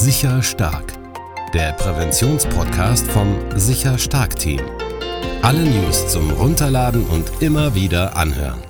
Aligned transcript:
Sicher 0.00 0.42
Stark, 0.42 0.94
der 1.52 1.74
Präventionspodcast 1.74 3.06
vom 3.08 3.36
Sicher 3.56 3.98
Stark 3.98 4.34
Team. 4.34 4.62
Alle 5.42 5.60
News 5.62 6.08
zum 6.08 6.30
Runterladen 6.30 7.04
und 7.04 7.30
immer 7.42 7.74
wieder 7.74 8.16
anhören. 8.16 8.62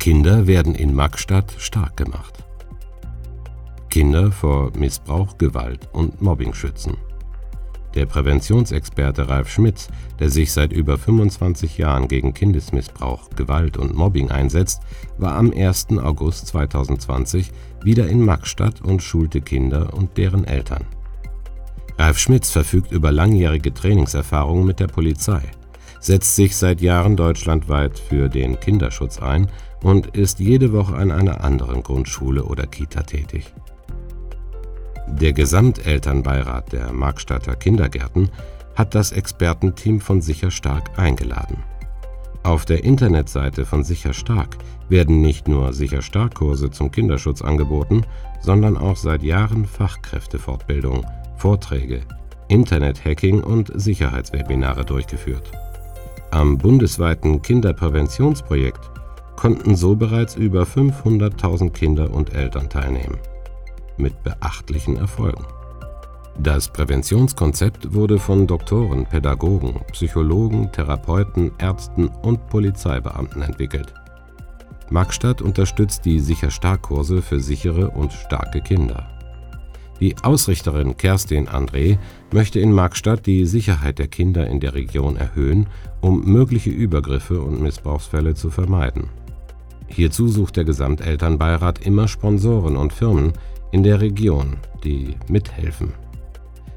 Kinder 0.00 0.48
werden 0.48 0.74
in 0.74 0.92
Magstadt 0.92 1.54
stark 1.58 1.96
gemacht. 1.96 2.42
Kinder 3.88 4.32
vor 4.32 4.72
Missbrauch, 4.76 5.38
Gewalt 5.38 5.88
und 5.92 6.20
Mobbing 6.20 6.54
schützen. 6.54 6.96
Der 7.94 8.06
Präventionsexperte 8.06 9.28
Ralf 9.28 9.50
Schmitz, 9.50 9.88
der 10.20 10.30
sich 10.30 10.52
seit 10.52 10.72
über 10.72 10.96
25 10.96 11.76
Jahren 11.78 12.06
gegen 12.06 12.34
Kindesmissbrauch, 12.34 13.30
Gewalt 13.30 13.76
und 13.76 13.94
Mobbing 13.94 14.30
einsetzt, 14.30 14.82
war 15.18 15.34
am 15.34 15.52
1. 15.52 15.88
August 15.98 16.46
2020 16.48 17.50
wieder 17.82 18.06
in 18.08 18.24
Magstadt 18.24 18.80
und 18.80 19.02
schulte 19.02 19.40
Kinder 19.40 19.92
und 19.94 20.16
deren 20.16 20.44
Eltern. 20.44 20.84
Ralf 21.98 22.18
Schmitz 22.18 22.50
verfügt 22.50 22.92
über 22.92 23.10
langjährige 23.10 23.74
Trainingserfahrungen 23.74 24.66
mit 24.66 24.80
der 24.80 24.86
Polizei, 24.86 25.42
setzt 25.98 26.36
sich 26.36 26.56
seit 26.56 26.80
Jahren 26.80 27.16
deutschlandweit 27.16 27.98
für 27.98 28.28
den 28.28 28.58
Kinderschutz 28.60 29.20
ein 29.20 29.48
und 29.82 30.16
ist 30.16 30.38
jede 30.38 30.72
Woche 30.72 30.94
an 30.94 31.10
einer 31.10 31.42
anderen 31.42 31.82
Grundschule 31.82 32.44
oder 32.44 32.66
Kita 32.66 33.02
tätig. 33.02 33.52
Der 35.18 35.32
Gesamtelternbeirat 35.32 36.72
der 36.72 36.92
Markstadter 36.92 37.54
Kindergärten 37.54 38.30
hat 38.74 38.94
das 38.94 39.12
Expertenteam 39.12 40.00
von 40.00 40.22
Sicher 40.22 40.50
Stark 40.50 40.98
eingeladen. 40.98 41.58
Auf 42.42 42.64
der 42.64 42.84
Internetseite 42.84 43.66
von 43.66 43.84
Sicher 43.84 44.14
Stark 44.14 44.56
werden 44.88 45.20
nicht 45.20 45.46
nur 45.46 45.74
Sicher 45.74 46.00
Stark 46.00 46.36
Kurse 46.36 46.70
zum 46.70 46.90
Kinderschutz 46.90 47.42
angeboten, 47.42 48.02
sondern 48.40 48.78
auch 48.78 48.96
seit 48.96 49.22
Jahren 49.22 49.66
Fachkräftefortbildung, 49.66 51.04
Vorträge, 51.36 52.00
Internet-Hacking 52.48 53.42
und 53.42 53.70
Sicherheitswebinare 53.74 54.86
durchgeführt. 54.86 55.52
Am 56.30 56.56
bundesweiten 56.56 57.42
Kinderpräventionsprojekt 57.42 58.90
konnten 59.36 59.76
so 59.76 59.96
bereits 59.96 60.36
über 60.36 60.62
500.000 60.62 61.70
Kinder 61.70 62.10
und 62.10 62.32
Eltern 62.34 62.70
teilnehmen 62.70 63.18
mit 64.00 64.22
beachtlichen 64.22 64.96
Erfolgen. 64.96 65.44
Das 66.38 66.68
Präventionskonzept 66.68 67.92
wurde 67.92 68.18
von 68.18 68.46
Doktoren, 68.46 69.04
Pädagogen, 69.04 69.80
Psychologen, 69.92 70.72
Therapeuten, 70.72 71.50
Ärzten 71.58 72.08
und 72.08 72.46
Polizeibeamten 72.48 73.42
entwickelt. 73.42 73.92
Magstadt 74.90 75.42
unterstützt 75.42 76.04
die 76.04 76.18
Sicher-Stark-Kurse 76.18 77.22
für 77.22 77.40
sichere 77.40 77.90
und 77.90 78.12
starke 78.12 78.60
Kinder. 78.60 79.06
Die 80.00 80.16
Ausrichterin 80.22 80.96
Kerstin 80.96 81.46
André 81.46 81.98
möchte 82.32 82.58
in 82.58 82.72
Magstadt 82.72 83.26
die 83.26 83.44
Sicherheit 83.44 83.98
der 83.98 84.08
Kinder 84.08 84.46
in 84.46 84.58
der 84.58 84.74
Region 84.74 85.16
erhöhen, 85.16 85.66
um 86.00 86.24
mögliche 86.24 86.70
Übergriffe 86.70 87.42
und 87.42 87.60
Missbrauchsfälle 87.60 88.34
zu 88.34 88.48
vermeiden. 88.48 89.10
Hierzu 89.88 90.28
sucht 90.28 90.56
der 90.56 90.64
Gesamtelternbeirat 90.64 91.84
immer 91.84 92.08
Sponsoren 92.08 92.76
und 92.76 92.94
Firmen, 92.94 93.34
in 93.72 93.82
der 93.82 94.00
Region, 94.00 94.56
die 94.84 95.16
mithelfen. 95.28 95.92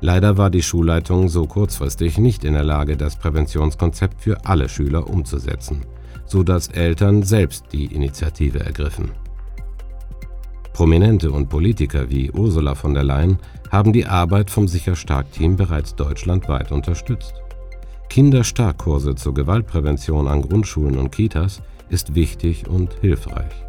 Leider 0.00 0.36
war 0.36 0.50
die 0.50 0.62
Schulleitung 0.62 1.28
so 1.28 1.46
kurzfristig 1.46 2.18
nicht 2.18 2.44
in 2.44 2.52
der 2.52 2.64
Lage, 2.64 2.96
das 2.96 3.16
Präventionskonzept 3.16 4.20
für 4.20 4.44
alle 4.44 4.68
Schüler 4.68 5.08
umzusetzen, 5.08 5.82
so 6.26 6.42
dass 6.42 6.68
Eltern 6.68 7.22
selbst 7.22 7.66
die 7.72 7.86
Initiative 7.86 8.60
ergriffen. 8.60 9.10
Prominente 10.72 11.32
und 11.32 11.48
Politiker 11.48 12.10
wie 12.10 12.30
Ursula 12.30 12.74
von 12.74 12.92
der 12.92 13.04
Leyen 13.04 13.38
haben 13.70 13.94
die 13.94 14.04
Arbeit 14.04 14.50
vom 14.50 14.68
Sicher-Stark-Team 14.68 15.56
bereits 15.56 15.94
deutschlandweit 15.94 16.70
unterstützt. 16.70 17.34
Kinderstarkkurse 18.10 19.14
zur 19.14 19.32
Gewaltprävention 19.32 20.28
an 20.28 20.42
Grundschulen 20.42 20.98
und 20.98 21.10
Kitas 21.10 21.62
ist 21.88 22.14
wichtig 22.14 22.68
und 22.68 22.92
hilfreich. 23.00 23.65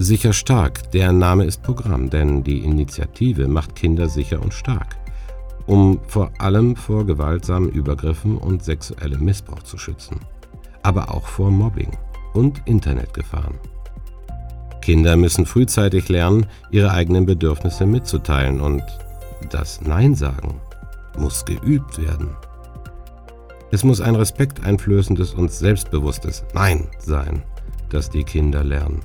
Sicher 0.00 0.32
stark, 0.32 0.92
der 0.92 1.10
Name 1.12 1.44
ist 1.44 1.64
Programm, 1.64 2.08
denn 2.08 2.44
die 2.44 2.60
Initiative 2.60 3.48
macht 3.48 3.74
Kinder 3.74 4.08
sicher 4.08 4.40
und 4.40 4.54
stark, 4.54 4.96
um 5.66 5.98
vor 6.06 6.30
allem 6.38 6.76
vor 6.76 7.04
gewaltsamen 7.04 7.68
Übergriffen 7.68 8.38
und 8.38 8.62
sexuellem 8.62 9.24
Missbrauch 9.24 9.64
zu 9.64 9.76
schützen, 9.76 10.20
aber 10.84 11.12
auch 11.12 11.26
vor 11.26 11.50
Mobbing 11.50 11.90
und 12.32 12.62
Internetgefahren. 12.66 13.58
Kinder 14.80 15.16
müssen 15.16 15.46
frühzeitig 15.46 16.08
lernen, 16.08 16.46
ihre 16.70 16.92
eigenen 16.92 17.26
Bedürfnisse 17.26 17.84
mitzuteilen 17.84 18.60
und 18.60 18.84
das 19.50 19.80
Nein 19.80 20.14
sagen 20.14 20.60
muss 21.18 21.44
geübt 21.44 22.00
werden. 22.00 22.36
Es 23.72 23.82
muss 23.82 24.00
ein 24.00 24.14
respekteinflößendes 24.14 25.34
und 25.34 25.50
selbstbewusstes 25.50 26.44
Nein 26.54 26.86
sein, 27.00 27.42
das 27.90 28.08
die 28.10 28.22
Kinder 28.22 28.62
lernen. 28.62 29.00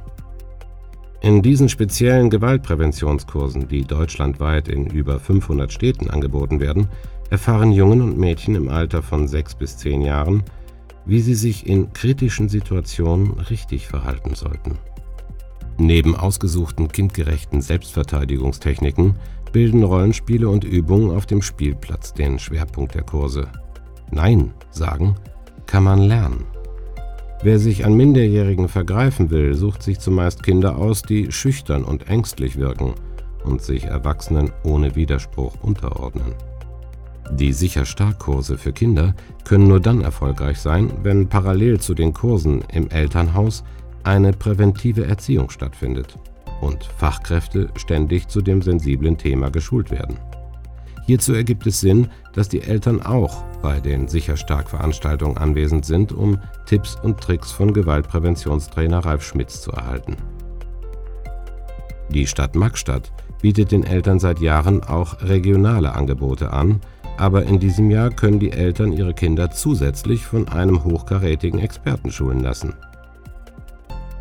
In 1.23 1.41
diesen 1.41 1.69
speziellen 1.69 2.29
Gewaltpräventionskursen, 2.29 3.69
die 3.69 3.85
deutschlandweit 3.85 4.67
in 4.67 4.88
über 4.88 5.22
500 5.22 5.72
Städten 5.72 6.09
angeboten 6.09 6.59
werden, 6.59 6.89
erfahren 7.29 7.72
Jungen 7.72 8.01
und 8.01 8.17
Mädchen 8.17 8.56
im 8.56 8.67
Alter 8.67 9.01
von 9.01 9.29
6 9.29 9.56
bis 9.56 9.78
10 9.78 10.01
Jahren, 10.01 10.44
wie 11.06 11.22
sie 11.22 11.35
sich 11.35 11.66
in 11.66 11.94
kritischen 11.94 12.50
Situationen 12.50 13.39
richtig 13.39 13.88
verhalten 13.88 14.35
sollten. 14.35 14.78
Neben 15.78 16.13
ausgesuchten 16.13 16.89
kindgerechten 16.89 17.61
Selbstverteidigungstechniken 17.61 19.16
bilden 19.53 19.84
Rollenspiele 19.84 20.50
und 20.50 20.66
Übungen 20.66 21.09
auf 21.09 21.25
dem 21.25 21.41
Spielplatz 21.41 22.13
den 22.13 22.38
Schwerpunkt 22.38 22.95
der 22.95 23.03
Kurse. 23.03 23.47
Nein 24.11 24.53
sagen 24.72 25.16
kann 25.67 25.84
man 25.84 26.00
lernen. 26.00 26.53
Wer 27.43 27.59
sich 27.59 27.85
an 27.85 27.95
Minderjährigen 27.95 28.69
vergreifen 28.69 29.29
will, 29.29 29.53
sucht 29.53 29.83
sich 29.83 29.99
zumeist 29.99 30.43
Kinder 30.43 30.77
aus, 30.77 31.01
die 31.01 31.29
schüchtern 31.29 31.83
und 31.83 32.07
ängstlich 32.07 32.55
wirken 32.55 32.93
und 33.43 33.61
sich 33.61 33.83
Erwachsenen 33.83 34.53
ohne 34.63 34.95
Widerspruch 34.95 35.61
unterordnen. 35.61 36.35
Die 37.31 37.51
Sicher-Stark-Kurse 37.51 38.57
für 38.57 38.71
Kinder 38.71 39.13
können 39.43 39.67
nur 39.67 39.81
dann 39.81 39.99
erfolgreich 39.99 40.59
sein, 40.59 40.89
wenn 41.03 41.27
parallel 41.27 41.81
zu 41.81 41.93
den 41.93 42.13
Kursen 42.13 42.63
im 42.71 42.89
Elternhaus 42.89 43.65
eine 44.03 44.31
präventive 44.31 45.05
Erziehung 45.05 45.49
stattfindet 45.49 46.17
und 46.61 46.85
Fachkräfte 46.97 47.67
ständig 47.75 48.29
zu 48.29 48.41
dem 48.41 48.61
sensiblen 48.61 49.17
Thema 49.17 49.49
geschult 49.51 49.91
werden. 49.91 50.17
Hierzu 51.06 51.34
ergibt 51.34 51.68
es 51.68 51.81
Sinn, 51.81 52.08
dass 52.34 52.47
die 52.47 52.62
Eltern 52.62 53.02
auch 53.02 53.44
bei 53.62 53.80
den 53.80 54.08
Sicher-Stark-Veranstaltungen 54.08 55.38
anwesend 55.38 55.86
sind, 55.86 56.12
um 56.14 56.40
Tipps 56.66 56.97
und 57.02 57.19
Tricks 57.19 57.52
von 57.52 57.74
Gewaltpräventionstrainer 57.74 59.00
Ralf 59.00 59.24
Schmitz 59.24 59.62
zu 59.62 59.72
erhalten. 59.72 60.16
Die 62.09 62.28
Stadt 62.28 62.56
Magstadt 62.56 63.12
bietet 63.41 63.72
den 63.72 63.84
Eltern 63.84 64.19
seit 64.19 64.40
Jahren 64.40 64.84
auch 64.84 65.22
regionale 65.22 65.94
Angebote 65.94 66.52
an, 66.53 66.80
aber 67.18 67.44
in 67.44 67.59
diesem 67.59 67.91
Jahr 67.91 68.09
können 68.09 68.40
die 68.40 68.52
Eltern 68.52 68.94
ihre 68.94 69.14
Kinder 69.14 69.52
zusätzlich 69.52 70.25
von 70.25 70.47
einem 70.47 70.84
hochkarätigen 70.84 71.59
Experten 71.59 72.12
schulen 72.12 72.40
lassen. 72.40 72.74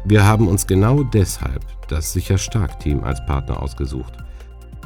Wir 0.05 0.27
haben 0.27 0.49
uns 0.49 0.67
genau 0.67 1.05
deshalb 1.05 1.63
das 1.89 2.13
Sicher-Stark-Team 2.13 3.05
als 3.05 3.25
Partner 3.25 3.63
ausgesucht– 3.63 4.15